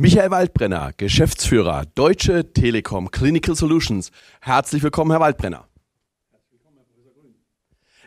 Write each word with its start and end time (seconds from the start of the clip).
Michael 0.00 0.30
Waldbrenner, 0.30 0.92
Geschäftsführer 0.96 1.82
Deutsche 1.96 2.52
Telekom 2.52 3.10
Clinical 3.10 3.56
Solutions. 3.56 4.12
Herzlich 4.40 4.80
willkommen, 4.84 5.10
Herr 5.10 5.18
Waldbrenner. 5.18 5.66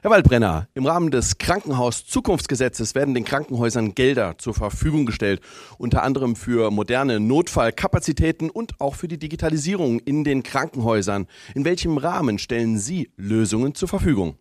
Herr 0.02 0.10
Waldbrenner, 0.10 0.70
im 0.74 0.86
Rahmen 0.86 1.12
des 1.12 1.38
Krankenhaus-Zukunftsgesetzes 1.38 2.96
werden 2.96 3.14
den 3.14 3.26
Krankenhäusern 3.26 3.94
Gelder 3.94 4.38
zur 4.38 4.54
Verfügung 4.54 5.06
gestellt, 5.06 5.42
unter 5.80 6.04
anderem 6.04 6.38
für 6.38 6.72
moderne 6.72 7.20
Notfallkapazitäten 7.20 8.50
und 8.50 8.80
auch 8.80 8.96
für 8.96 9.10
die 9.10 9.20
Digitalisierung 9.20 10.00
in 10.00 10.24
den 10.24 10.44
Krankenhäusern. 10.44 11.28
In 11.56 11.66
welchem 11.66 11.98
Rahmen 11.98 12.40
stellen 12.40 12.78
Sie 12.78 13.12
Lösungen 13.18 13.76
zur 13.76 13.90
Verfügung? 13.90 14.38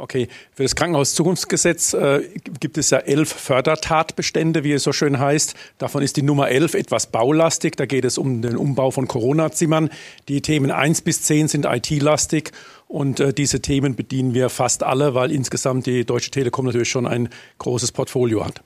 Okay, 0.00 0.28
für 0.52 0.62
das 0.62 0.76
Krankenhaus-Zukunftsgesetz 0.76 1.92
äh, 1.92 2.22
gibt 2.60 2.78
es 2.78 2.90
ja 2.90 2.98
elf 2.98 3.32
Fördertatbestände, 3.32 4.62
wie 4.62 4.70
es 4.70 4.84
so 4.84 4.92
schön 4.92 5.18
heißt. 5.18 5.56
Davon 5.78 6.04
ist 6.04 6.16
die 6.16 6.22
Nummer 6.22 6.50
elf 6.50 6.74
etwas 6.74 7.08
baulastig. 7.08 7.76
Da 7.76 7.84
geht 7.84 8.04
es 8.04 8.16
um 8.16 8.40
den 8.40 8.56
Umbau 8.56 8.92
von 8.92 9.08
Corona-Zimmern. 9.08 9.90
Die 10.28 10.40
Themen 10.40 10.70
eins 10.70 11.02
bis 11.02 11.22
zehn 11.22 11.48
sind 11.48 11.64
IT-lastig. 11.64 12.52
Und 12.86 13.18
äh, 13.18 13.34
diese 13.34 13.60
Themen 13.60 13.96
bedienen 13.96 14.34
wir 14.34 14.50
fast 14.50 14.84
alle, 14.84 15.14
weil 15.14 15.32
insgesamt 15.32 15.86
die 15.86 16.04
Deutsche 16.04 16.30
Telekom 16.30 16.66
natürlich 16.66 16.90
schon 16.90 17.08
ein 17.08 17.28
großes 17.58 17.90
Portfolio 17.90 18.44
hat. 18.44 18.62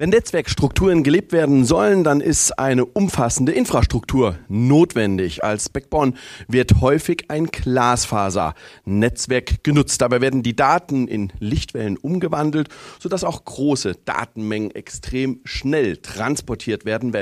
Wenn 0.00 0.08
Netzwerkstrukturen 0.08 1.02
gelebt 1.02 1.30
werden 1.30 1.66
sollen, 1.66 2.04
dann 2.04 2.22
ist 2.22 2.58
eine 2.58 2.86
umfassende 2.86 3.52
Infrastruktur 3.52 4.38
notwendig. 4.48 5.44
Als 5.44 5.68
Backbone 5.68 6.14
wird 6.48 6.80
häufig 6.80 7.24
ein 7.28 7.48
Glasfaser-Netzwerk 7.48 9.62
genutzt. 9.62 10.00
Dabei 10.00 10.22
werden 10.22 10.42
die 10.42 10.56
Daten 10.56 11.06
in 11.06 11.34
Lichtwellen 11.38 11.98
umgewandelt, 11.98 12.70
sodass 12.98 13.24
auch 13.24 13.44
große 13.44 13.96
Datenmengen 14.06 14.70
extrem 14.70 15.40
schnell 15.44 15.98
transportiert 15.98 16.86
werden, 16.86 17.12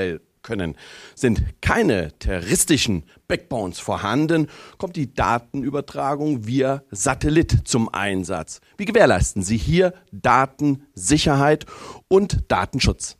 können. 0.41 0.75
Sind 1.15 1.43
keine 1.61 2.17
terroristischen 2.17 3.03
Backbones 3.27 3.79
vorhanden, 3.79 4.47
kommt 4.77 4.95
die 4.95 5.13
Datenübertragung 5.13 6.47
via 6.47 6.83
Satellit 6.91 7.67
zum 7.67 7.93
Einsatz. 7.93 8.61
Wie 8.77 8.85
gewährleisten 8.85 9.43
Sie 9.43 9.57
hier 9.57 9.93
Datensicherheit 10.11 11.65
und 12.07 12.39
Datenschutz? 12.47 13.18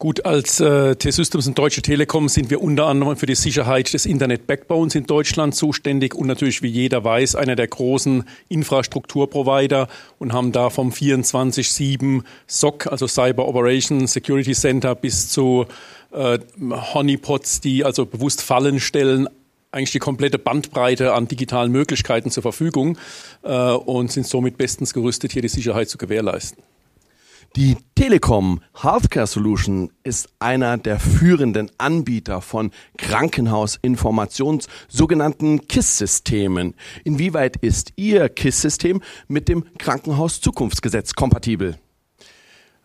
Gut, 0.00 0.24
als 0.24 0.60
äh, 0.60 0.96
T-Systems 0.96 1.46
und 1.46 1.58
Deutsche 1.58 1.82
Telekom 1.82 2.30
sind 2.30 2.48
wir 2.48 2.62
unter 2.62 2.86
anderem 2.86 3.18
für 3.18 3.26
die 3.26 3.34
Sicherheit 3.34 3.92
des 3.92 4.06
Internet-Backbones 4.06 4.94
in 4.94 5.04
Deutschland 5.04 5.54
zuständig 5.54 6.14
und 6.14 6.26
natürlich, 6.26 6.62
wie 6.62 6.68
jeder 6.68 7.04
weiß, 7.04 7.34
einer 7.34 7.54
der 7.54 7.68
großen 7.68 8.24
Infrastrukturprovider 8.48 9.88
und 10.18 10.32
haben 10.32 10.52
da 10.52 10.70
vom 10.70 10.88
24-7 10.88 12.22
SOC, 12.46 12.86
also 12.86 13.06
Cyber 13.06 13.46
Operation 13.46 14.06
Security 14.06 14.52
Center, 14.52 14.94
bis 14.94 15.28
zu 15.28 15.66
äh, 16.12 16.38
Honeypots, 16.94 17.60
die 17.60 17.84
also 17.84 18.06
bewusst 18.06 18.40
Fallen 18.40 18.80
stellen, 18.80 19.28
eigentlich 19.70 19.92
die 19.92 19.98
komplette 19.98 20.38
Bandbreite 20.38 21.12
an 21.12 21.28
digitalen 21.28 21.72
Möglichkeiten 21.72 22.30
zur 22.30 22.42
Verfügung 22.42 22.96
äh, 23.42 23.52
und 23.52 24.10
sind 24.10 24.26
somit 24.26 24.56
bestens 24.56 24.94
gerüstet, 24.94 25.32
hier 25.32 25.42
die 25.42 25.48
Sicherheit 25.48 25.90
zu 25.90 25.98
gewährleisten. 25.98 26.62
Die 27.56 27.76
Telekom 27.96 28.60
Healthcare 28.80 29.26
Solution 29.26 29.90
ist 30.04 30.28
einer 30.38 30.78
der 30.78 31.00
führenden 31.00 31.68
Anbieter 31.78 32.40
von 32.42 32.70
Krankenhausinformations 32.96 34.68
sogenannten 34.86 35.66
KISS-Systemen. 35.66 36.74
Inwieweit 37.02 37.56
ist 37.56 37.92
Ihr 37.96 38.28
KISS-System 38.28 39.02
mit 39.26 39.48
dem 39.48 39.64
Krankenhaus-Zukunftsgesetz 39.78 41.14
kompatibel? 41.14 41.76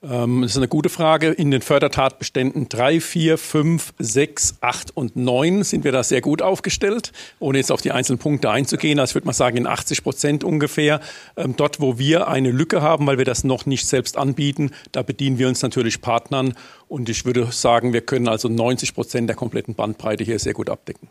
Ähm, 0.03 0.41
das 0.41 0.51
ist 0.51 0.57
eine 0.57 0.67
gute 0.67 0.89
Frage. 0.89 1.29
In 1.29 1.51
den 1.51 1.61
Fördertatbeständen 1.61 2.69
3, 2.69 2.99
4, 3.01 3.37
5, 3.37 3.93
6, 3.97 4.55
8 4.61 4.95
und 4.95 5.15
9 5.15 5.63
sind 5.63 5.83
wir 5.83 5.91
da 5.91 6.03
sehr 6.03 6.21
gut 6.21 6.41
aufgestellt, 6.41 7.11
ohne 7.39 7.57
jetzt 7.57 7.71
auf 7.71 7.81
die 7.81 7.91
einzelnen 7.91 8.19
Punkte 8.19 8.49
einzugehen. 8.49 8.99
Also 8.99 9.11
ich 9.11 9.15
würde 9.15 9.27
mal 9.27 9.33
sagen, 9.33 9.57
in 9.57 9.67
80 9.67 10.03
Prozent 10.03 10.43
ungefähr. 10.43 10.99
Ähm, 11.37 11.55
dort, 11.55 11.79
wo 11.79 11.97
wir 11.97 12.27
eine 12.27 12.51
Lücke 12.51 12.81
haben, 12.81 13.07
weil 13.07 13.17
wir 13.17 13.25
das 13.25 13.43
noch 13.43 13.65
nicht 13.65 13.87
selbst 13.87 14.17
anbieten, 14.17 14.71
da 14.91 15.01
bedienen 15.01 15.39
wir 15.39 15.47
uns 15.47 15.61
natürlich 15.61 16.01
Partnern. 16.01 16.53
Und 16.87 17.09
ich 17.09 17.25
würde 17.25 17.47
sagen, 17.51 17.93
wir 17.93 18.01
können 18.01 18.27
also 18.27 18.49
90 18.49 18.93
Prozent 18.93 19.29
der 19.29 19.35
kompletten 19.35 19.75
Bandbreite 19.75 20.23
hier 20.23 20.39
sehr 20.39 20.53
gut 20.53 20.69
abdecken. 20.69 21.09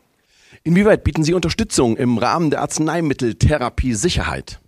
Inwieweit 0.62 1.04
bieten 1.04 1.24
Sie 1.24 1.34
Unterstützung 1.34 1.96
im 1.96 2.16
Rahmen 2.16 2.50
der 2.50 2.62
Arzneimitteltherapie 2.62 3.94
Sicherheit? 3.94 4.60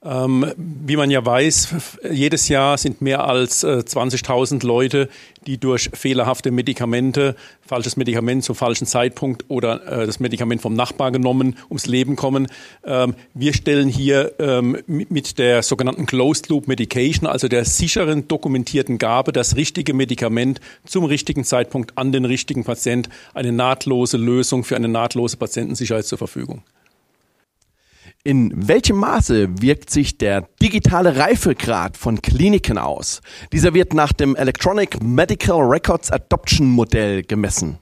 Ähm, 0.00 0.46
wie 0.56 0.96
man 0.96 1.10
ja 1.10 1.26
weiß, 1.26 1.98
jedes 2.12 2.48
Jahr 2.48 2.78
sind 2.78 3.02
mehr 3.02 3.24
als 3.24 3.64
äh, 3.64 3.82
20.000 3.84 4.64
Leute, 4.64 5.08
die 5.44 5.58
durch 5.58 5.90
fehlerhafte 5.92 6.52
Medikamente, 6.52 7.34
falsches 7.66 7.96
Medikament 7.96 8.44
zum 8.44 8.54
falschen 8.54 8.86
Zeitpunkt 8.86 9.46
oder 9.48 9.84
äh, 9.86 10.06
das 10.06 10.20
Medikament 10.20 10.62
vom 10.62 10.74
Nachbar 10.74 11.10
genommen, 11.10 11.56
ums 11.68 11.86
Leben 11.86 12.14
kommen. 12.14 12.46
Ähm, 12.84 13.16
wir 13.34 13.52
stellen 13.52 13.88
hier 13.88 14.34
ähm, 14.38 14.78
mit 14.86 15.36
der 15.36 15.64
sogenannten 15.64 16.06
Closed 16.06 16.48
Loop 16.48 16.68
Medication, 16.68 17.26
also 17.26 17.48
der 17.48 17.64
sicheren 17.64 18.28
dokumentierten 18.28 18.98
Gabe, 18.98 19.32
das 19.32 19.56
richtige 19.56 19.94
Medikament 19.94 20.60
zum 20.84 21.06
richtigen 21.06 21.42
Zeitpunkt 21.42 21.98
an 21.98 22.12
den 22.12 22.24
richtigen 22.24 22.62
Patient, 22.62 23.08
eine 23.34 23.50
nahtlose 23.50 24.16
Lösung 24.16 24.62
für 24.62 24.76
eine 24.76 24.88
nahtlose 24.88 25.36
Patientensicherheit 25.36 26.06
zur 26.06 26.18
Verfügung. 26.18 26.62
In 28.24 28.52
welchem 28.54 28.96
Maße 28.96 29.62
wirkt 29.62 29.90
sich 29.90 30.18
der 30.18 30.48
digitale 30.60 31.16
Reifegrad 31.16 31.96
von 31.96 32.20
Kliniken 32.20 32.76
aus? 32.76 33.20
Dieser 33.52 33.74
wird 33.74 33.94
nach 33.94 34.12
dem 34.12 34.34
Electronic 34.34 35.02
Medical 35.02 35.60
Records 35.60 36.10
Adoption 36.10 36.68
Modell 36.68 37.22
gemessen. 37.22 37.78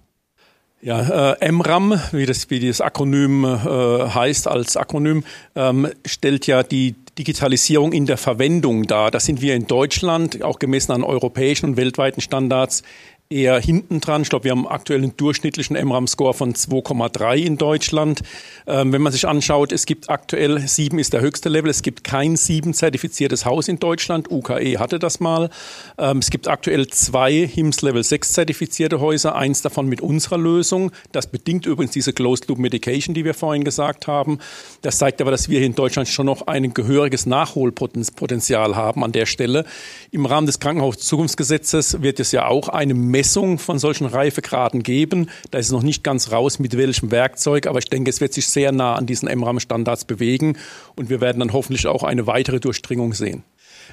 Ja, 0.83 1.33
äh, 1.33 1.51
MRAM, 1.51 1.99
wie 2.13 2.27
das, 2.27 2.51
wie 2.51 2.61
das 2.61 2.81
Akronym 2.83 3.45
äh, 3.45 3.49
heißt 3.49 4.47
als 4.47 4.77
Akronym, 4.77 5.25
ähm, 5.57 5.89
stellt 6.05 6.47
ja 6.47 6.63
die 6.63 6.95
Digitalisierung 7.19 7.93
in 7.93 8.05
der 8.05 8.19
Verwendung 8.19 8.85
dar. 8.85 9.11
Das 9.11 9.25
sind 9.25 9.41
wir 9.41 9.55
in 9.55 9.67
Deutschland, 9.67 10.45
auch 10.45 10.59
gemessen 10.59 10.93
an 10.93 11.03
europäischen 11.03 11.71
und 11.71 11.77
weltweiten 11.79 12.21
Standards, 12.21 12.83
eher 13.29 13.61
hinten 13.61 14.01
dran. 14.01 14.23
Ich 14.23 14.29
glaube, 14.29 14.45
wir 14.45 14.53
haben 14.53 14.69
aktuell 14.69 15.03
einen 15.03 15.17
durchschnittlichen 15.17 15.77
MRAM-Score 15.77 16.35
von 16.35 16.55
2,3 16.55 17.37
in 17.37 17.59
Deutschland. 17.59 18.21
Ähm, 18.67 18.93
wenn 18.93 19.03
man 19.03 19.13
sich 19.13 19.27
anschaut, 19.27 19.73
es 19.73 19.87
gibt 19.87 20.11
aktuell, 20.11 20.61
7 20.61 20.99
ist 20.99 21.13
der 21.13 21.21
höchste 21.21 21.49
Level, 21.49 21.71
es 21.71 21.83
gibt 21.83 22.05
kein 22.05 22.37
7-zertifiziertes 22.37 23.45
Haus 23.45 23.69
in 23.69 23.79
Deutschland. 23.79 24.31
UKE 24.31 24.79
hatte 24.79 24.99
das 24.99 25.19
mal. 25.19 25.51
Ähm, 25.99 26.19
es 26.19 26.31
gibt 26.31 26.47
aktuell 26.47 26.87
zwei 26.89 27.47
HIMS 27.47 27.83
Level 27.83 28.03
6 28.03 28.33
zertifizierte 28.33 29.01
Häuser, 29.01 29.35
eins 29.35 29.63
davon 29.63 29.87
mit 29.87 30.01
unserer 30.01 30.39
Lösung. 30.39 30.93
Das 31.13 31.27
bedingt 31.27 31.67
übrigens 31.67 31.93
diese 31.93 32.13
Closed 32.13 32.49
Loop 32.49 32.59
Medication, 32.59 33.15
die 33.15 33.25
wir 33.25 33.35
vorhin 33.35 33.65
gesagt 33.65 34.07
haben. 34.07 34.39
Das 34.83 34.99
zeigt 34.99 35.21
aber, 35.21 35.33
dass 35.33 35.49
wir 35.49 35.59
hier 35.59 35.67
in 35.67 35.75
Deutschland 35.75 36.09
schon 36.09 36.27
noch 36.27 36.47
ein 36.47 36.75
gehöriges 36.75 37.27
Nachholpotenzial 37.27 38.77
haben 38.77 39.03
an 39.03 39.13
der 39.13 39.27
Stelle. 39.27 39.65
Im 40.13 40.27
Rahmen 40.27 40.47
des 40.47 40.61
Krankenhauszukunftsgesetzes 40.61 42.03
wird 42.03 42.21
es 42.21 42.31
ja 42.31 42.47
auch 42.47 42.69
eine 42.69 42.95
Messung 43.17 43.59
von 43.59 43.79
solchen 43.79 44.05
Reifegraden 44.05 44.83
geben. 44.83 45.31
Da 45.51 45.57
ist 45.59 45.67
es 45.67 45.73
noch 45.73 45.83
nicht 45.83 46.05
ganz 46.05 46.33
raus, 46.33 46.59
mit 46.59 46.77
welchem 46.77 47.11
Werkzeug, 47.11 47.67
aber 47.67 47.79
ich 47.79 47.87
denke, 47.87 48.11
es 48.11 48.21
wird 48.21 48.35
sich 48.35 48.47
sehr 48.47 48.73
nah 48.73 48.95
an 48.95 49.07
diesen 49.07 49.27
MRAM-Standards 49.35 50.05
bewegen 50.05 50.59
und 50.97 51.09
wir 51.09 51.23
werden 51.23 51.39
dann 51.39 51.55
hoffentlich 51.55 51.87
auch 51.87 52.03
eine 52.03 52.27
weitere 52.27 52.61
Durchdringung 52.61 53.15
sehen. 53.15 53.43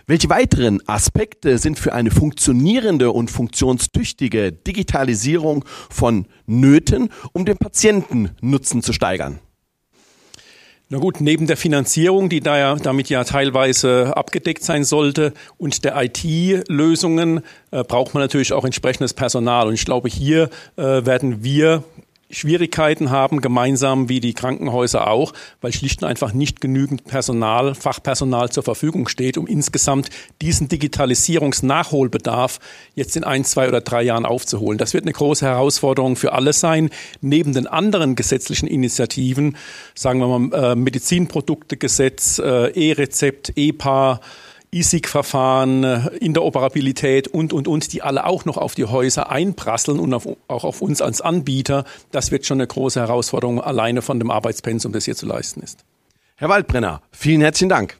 Welche 0.08 0.30
weiteren 0.30 0.86
Aspekte 0.90 1.58
sind 1.58 1.80
für 1.80 1.94
eine 1.94 2.12
funktionierende 2.12 3.12
und 3.12 3.32
funktionstüchtige 3.32 4.52
Digitalisierung 4.52 5.64
von 5.90 6.26
Nöten, 6.46 7.08
um 7.31 7.46
den 7.46 7.56
Patientennutzen 7.56 8.84
zu 8.84 8.92
steigern? 8.92 9.40
Na 10.94 11.00
gut, 11.00 11.22
neben 11.22 11.48
der 11.48 11.57
Finanzierung, 11.57 12.30
die 12.30 12.40
da 12.40 12.56
ja, 12.56 12.75
damit 12.75 13.10
ja 13.10 13.24
teilweise 13.24 14.16
abgedeckt 14.16 14.63
sein 14.63 14.84
sollte, 14.84 15.34
und 15.57 15.84
der 15.86 16.00
IT-Lösungen 16.00 17.42
äh, 17.72 17.84
braucht 17.84 18.13
man 18.13 18.22
natürlich 18.22 18.54
auch 18.54 18.63
entsprechendes 18.63 19.16
Personal. 19.16 19.66
Und 19.66 19.74
ich 19.74 19.86
glaube, 19.86 20.07
hier 20.07 20.51
äh, 20.75 20.84
werden 21.04 21.44
wir 21.44 21.84
Schwierigkeiten 22.33 23.09
haben, 23.09 23.41
gemeinsam 23.41 24.09
wie 24.09 24.19
die 24.19 24.33
Krankenhäuser 24.33 25.07
auch, 25.07 25.33
weil 25.62 25.71
schlicht 25.71 26.01
und 26.01 26.09
einfach 26.09 26.33
nicht 26.33 26.62
genügend 26.62 27.06
Personal, 27.06 27.75
Fachpersonal 27.75 28.50
zur 28.50 28.63
Verfügung 28.63 29.07
steht, 29.07 29.38
um 29.38 29.47
insgesamt 29.47 30.09
diesen 30.41 30.68
Digitalisierungsnachholbedarf 30.68 32.59
jetzt 32.95 33.15
in 33.15 33.24
ein, 33.24 33.45
zwei 33.45 33.68
oder 33.68 33.81
drei 33.81 34.03
Jahren 34.03 34.25
aufzuholen. 34.25 34.77
Das 34.77 34.94
wird 34.94 35.03
eine 35.03 35.13
große 35.13 35.45
Herausforderung 35.45 36.15
für 36.15 36.33
alle 36.33 36.53
sein. 36.53 36.89
Neben 37.21 37.53
den 37.53 37.68
anderen 37.68 38.15
gesetzlichen 38.15 38.68
Initiativen, 38.68 39.57
sagen 39.95 40.19
wir 40.19 40.39
mal 40.39 40.71
äh, 40.71 40.75
Medizinproduktegesetz, 40.75 42.39
äh, 42.39 42.71
E-Rezept, 42.71 43.53
EPA, 43.56 44.19
ISIG-Verfahren, 44.74 45.84
äh, 45.84 46.08
Interoperabilität 46.18 47.28
und, 47.28 47.54
und, 47.54 47.68
und, 47.68 47.94
die 47.94 48.02
alle 48.02 48.25
auch 48.25 48.46
noch 48.46 48.58
auf 48.58 48.75
die 48.75 48.86
Häuser 48.86 49.30
einprasseln 49.30 50.00
und 50.00 50.14
auf, 50.14 50.28
auch 50.48 50.64
auf 50.64 50.81
uns 50.81 51.02
als 51.02 51.22
Anbieter. 51.22 51.86
Das 52.12 52.31
wird 52.31 52.46
schon 52.46 52.58
eine 52.58 52.68
große 52.68 53.00
Herausforderung 53.00 53.62
alleine 53.62 54.02
von 54.02 54.20
dem 54.20 54.31
Arbeitspensum, 54.31 54.92
das 54.92 55.06
hier 55.06 55.16
zu 55.16 55.25
leisten 55.25 55.62
ist. 55.62 55.86
Herr 56.36 56.50
Waldbrenner, 56.50 57.02
vielen 57.12 57.42
herzlichen 57.42 57.70
Dank. 57.70 57.98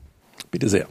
Bitte 0.52 0.70
sehr. 0.70 0.88